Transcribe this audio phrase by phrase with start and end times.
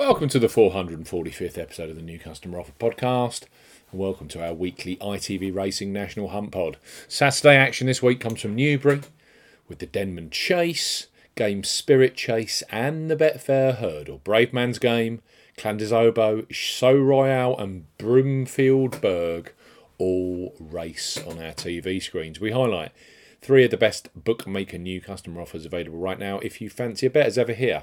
[0.00, 3.42] Welcome to the 445th episode of the New Customer Offer Podcast,
[3.92, 6.78] and welcome to our weekly ITV Racing National Hunt Pod.
[7.06, 9.02] Saturday action this week comes from Newbury
[9.68, 14.22] with the Denman Chase, Game Spirit Chase, and the Betfair Hurdle.
[14.24, 15.20] Brave Man's Game,
[15.58, 19.52] Clandezobo, Sceau Royal, and Broomfield Burg
[19.98, 22.40] all race on our TV screens.
[22.40, 22.92] We highlight
[23.42, 26.38] three of the best bookmaker new customer offers available right now.
[26.38, 27.82] If you fancy a bet as ever here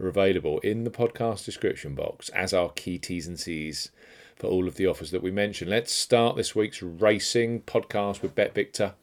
[0.00, 3.90] are available in the podcast description box, as our key T's and C's
[4.36, 5.70] for all of the offers that we mentioned.
[5.70, 8.94] Let's start this week's racing podcast with Bet Victor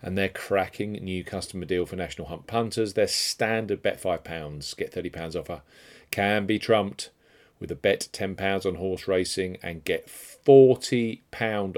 [0.00, 2.94] and their cracking new customer deal for National Hunt punters.
[2.94, 5.62] Their standard bet £5, get £30 offer,
[6.10, 7.10] can be trumped
[7.58, 11.20] with a bet £10 on horse racing and get £40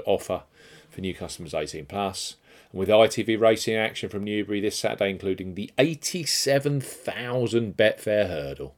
[0.05, 0.43] offer
[0.99, 2.35] for new customers 18 plus.
[2.71, 8.75] And with ITV racing action from Newbury this Saturday, including the 87,000 Betfair hurdle.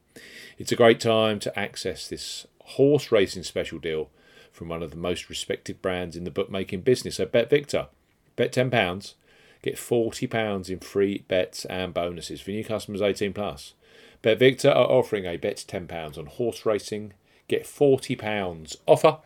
[0.56, 4.10] It's a great time to access this horse racing special deal
[4.52, 7.16] from one of the most respected brands in the bookmaking business.
[7.16, 7.88] So bet Victor,
[8.36, 9.14] bet £10,
[9.62, 13.74] get £40 in free bets and bonuses for new customers 18 plus.
[14.20, 17.14] Bet Victor are offering a bet £10 on horse racing,
[17.48, 19.18] get £40 offer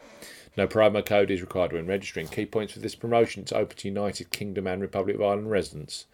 [0.57, 2.29] no promo code is required when registering.
[2.29, 6.07] Key points for this promotion it's open to United Kingdom and Republic of Ireland residents.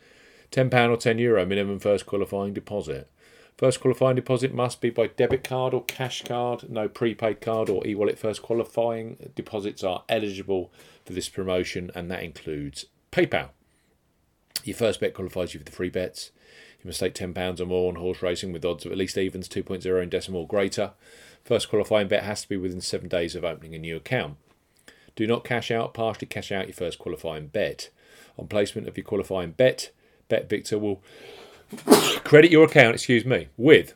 [0.50, 3.08] £10 or €10 Euro minimum first qualifying deposit.
[3.56, 6.68] First qualifying deposit must be by debit card or cash card.
[6.70, 10.72] No prepaid card or e wallet first qualifying deposits are eligible
[11.04, 13.50] for this promotion, and that includes PayPal.
[14.64, 16.30] Your first bet qualifies you for the free bets.
[16.82, 19.48] You must stake £10 or more on horse racing with odds of at least evens
[19.48, 20.93] 2.0 in decimal greater.
[21.44, 24.37] First qualifying bet has to be within seven days of opening a new account.
[25.15, 27.91] Do not cash out, partially cash out your first qualifying bet.
[28.38, 29.91] On placement of your qualifying bet,
[30.32, 31.03] Bet Victor will
[32.25, 33.93] credit your account, excuse me, with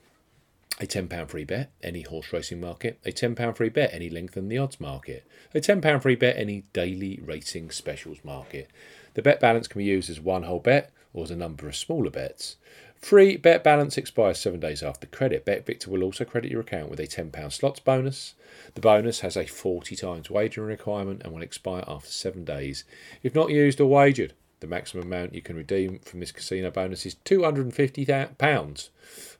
[0.79, 4.59] a £10 free bet, any horse racing market, a £10 free bet, any lengthen the
[4.59, 8.71] odds market, a £10 free bet, any daily racing specials market.
[9.15, 12.11] The bet balance can be used as one whole bet or the number of smaller
[12.11, 12.57] bets.
[13.01, 15.45] Free bet balance expires seven days after credit.
[15.45, 18.35] Bet Victor will also credit your account with a £10 slots bonus.
[18.75, 22.85] The bonus has a 40 times wagering requirement and will expire after seven days
[23.23, 24.35] if not used or wagered.
[24.61, 28.89] The maximum amount you can redeem from this casino bonus is £250.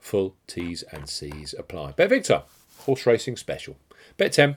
[0.01, 1.93] Full T's and C's apply.
[1.93, 2.43] Bet Victor,
[2.81, 3.77] horse racing special.
[4.19, 4.57] Bet 10,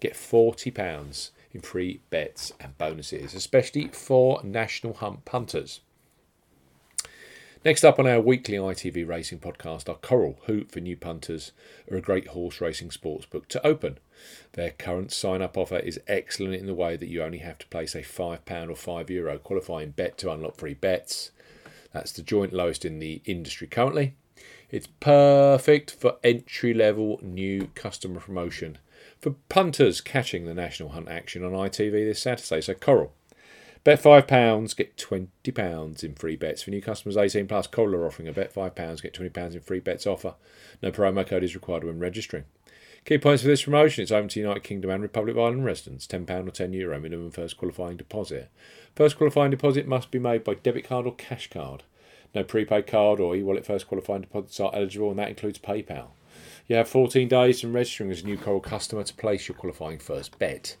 [0.00, 5.80] get £40 in free bets and bonuses, especially for National Hunt punters.
[7.66, 11.50] Next up on our weekly ITV racing podcast are Coral, who, for new punters,
[11.90, 13.98] are a great horse racing sportsbook to open.
[14.52, 17.66] Their current sign up offer is excellent in the way that you only have to
[17.66, 21.32] place a £5 or €5 Euro qualifying bet to unlock free bets.
[21.92, 24.14] That's the joint lowest in the industry currently.
[24.70, 28.78] It's perfect for entry level new customer promotion
[29.18, 32.60] for punters catching the National Hunt action on ITV this Saturday.
[32.60, 33.12] So, Coral,
[33.86, 36.64] Bet £5, get £20 in free bets.
[36.64, 39.78] For new customers 18 plus, Coral are offering a bet £5, get £20 in free
[39.78, 40.34] bets offer.
[40.82, 42.46] No promo code is required when registering.
[43.04, 46.08] Key points for this promotion it's open to United Kingdom and Republic of Ireland residents.
[46.08, 48.50] £10 or €10 Euro minimum first qualifying deposit.
[48.96, 51.84] First qualifying deposit must be made by debit card or cash card.
[52.34, 56.08] No prepaid card or e wallet first qualifying deposits are eligible, and that includes PayPal.
[56.66, 60.00] You have 14 days from registering as a new Coral customer to place your qualifying
[60.00, 60.76] first bet.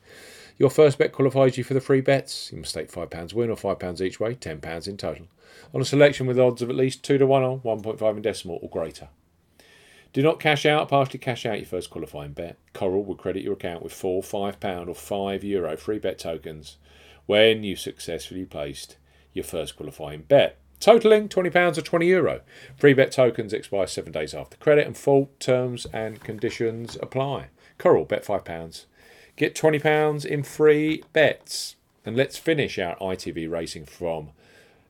[0.58, 2.50] Your first bet qualifies you for the free bets.
[2.50, 5.26] You must stake £5 win or £5 each way, £10 in total,
[5.74, 8.58] on a selection with odds of at least 2 to 1 or 1.5 in decimal
[8.62, 9.08] or greater.
[10.14, 12.56] Do not cash out, partially cash out your first qualifying bet.
[12.72, 16.78] Coral will credit your account with four £5 or €5 Euro free bet tokens
[17.26, 18.96] when you successfully placed
[19.34, 20.56] your first qualifying bet.
[20.80, 22.40] Totaling £20 or €20 Euro.
[22.78, 27.48] Free bet tokens expire seven days after credit and full terms and conditions apply.
[27.76, 28.86] Coral, bet £5
[29.36, 31.76] Get £20 in free bets.
[32.06, 34.30] And let's finish our ITV racing from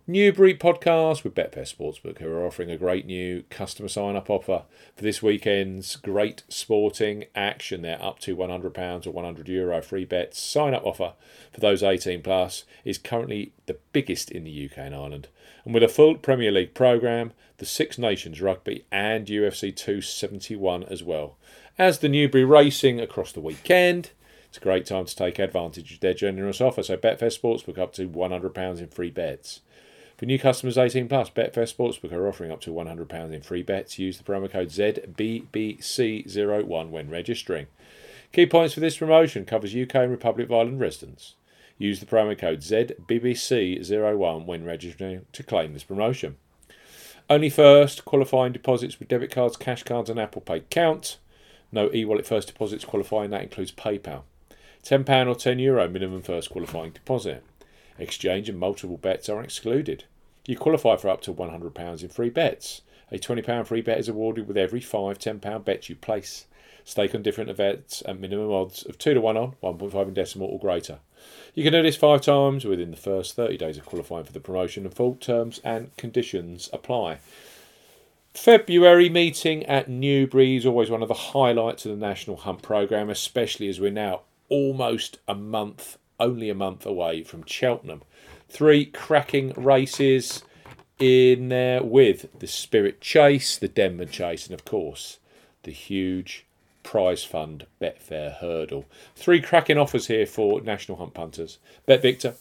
[0.07, 4.63] Newbury podcast with Betfair Sportsbook, who are offering a great new customer sign up offer
[4.95, 7.83] for this weekend's great sporting action.
[7.83, 10.39] They're up to £100 or €100 Euro free bets.
[10.39, 11.15] Sign up offer
[11.53, 15.27] for those 18 plus is currently the biggest in the UK and Ireland.
[15.65, 21.03] And with a full Premier League programme, the Six Nations Rugby, and UFC 271 as
[21.03, 21.37] well.
[21.77, 24.11] As the Newbury racing across the weekend,
[24.49, 26.83] It's a great time to take advantage of their generous offer.
[26.83, 29.61] So Betfair Sportsbook up to £100 in free bets.
[30.17, 33.99] For new customers 18 plus, Betfair Sportsbook are offering up to £100 in free bets.
[33.99, 37.67] Use the promo code ZBBC01 when registering.
[38.33, 41.35] Key points for this promotion covers UK and Republic of Ireland residents.
[41.79, 46.37] Use the promo code ZBBC01 when registering to claim this promotion.
[47.29, 51.19] Only first qualifying deposits with debit cards, cash cards, and Apple Pay count.
[51.73, 54.23] No e wallet first deposits qualifying, that includes PayPal.
[54.87, 57.43] £10 or €10 Euro minimum first qualifying deposit.
[57.99, 60.05] Exchange and multiple bets are excluded.
[60.47, 62.83] You qualify for up to £100 in free bets.
[63.11, 66.47] A £20 free bet is awarded with every five £10 bets you place.
[66.85, 70.47] Stake on different events at minimum odds of 2 to 1 on, 1.5 in decimal
[70.47, 71.01] or greater.
[71.53, 74.39] You can do this five times within the first 30 days of qualifying for the
[74.39, 77.19] promotion, and full terms and conditions apply.
[78.35, 83.11] February meeting at Newbury is always one of the highlights of the National Hunt programme,
[83.11, 88.03] especially as we're now almost a month only a month away from Cheltenham.
[88.49, 90.43] Three cracking races
[90.99, 95.19] in there with the Spirit Chase, the Denman Chase, and of course
[95.65, 96.47] the huge
[96.83, 98.87] prize fund Betfair Hurdle.
[99.15, 101.59] Three cracking offers here for National Hunt punters.
[101.85, 102.35] Bet Victor,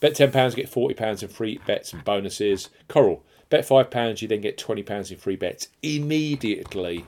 [0.00, 2.68] bet £10, get £40 in free bets and bonuses.
[2.88, 7.04] Coral, bet £5, you then get £20 in free bets immediately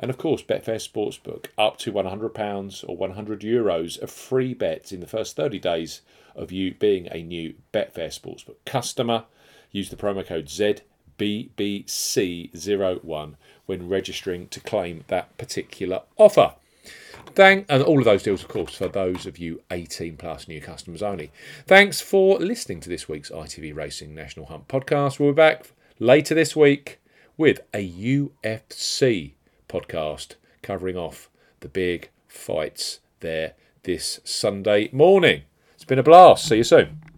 [0.00, 5.00] and of course, Betfair Sportsbook up to £100 or €100 Euros of free bets in
[5.00, 6.00] the first 30 days
[6.34, 9.24] of you being a new Betfair Sportsbook customer.
[9.70, 13.34] Use the promo code ZBBC01
[13.66, 16.54] when registering to claim that particular offer.
[17.34, 20.60] Thank and all of those deals, of course, for those of you 18 plus new
[20.60, 21.30] customers only.
[21.66, 25.18] Thanks for listening to this week's ITV Racing National Hunt podcast.
[25.18, 27.00] We'll be back later this week
[27.36, 29.32] with a UFC
[29.72, 31.30] podcast covering off
[31.60, 33.54] the big fights there
[33.84, 35.42] this Sunday morning.
[35.74, 36.46] It's been a blast.
[36.46, 37.11] See you soon.